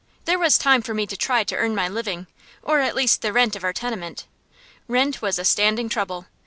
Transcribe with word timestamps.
There 0.25 0.39
was 0.39 0.57
time 0.57 0.81
for 0.81 0.95
me 0.95 1.05
to 1.05 1.15
try 1.15 1.43
to 1.43 1.55
earn 1.55 1.75
my 1.75 1.87
living; 1.87 2.25
or 2.63 2.79
at 2.79 2.95
least 2.95 3.21
the 3.21 3.31
rent 3.31 3.55
of 3.55 3.63
our 3.63 3.71
tenement. 3.71 4.25
Rent 4.87 5.21
was 5.21 5.37
a 5.37 5.45
standing 5.45 5.89
trouble. 5.89 6.25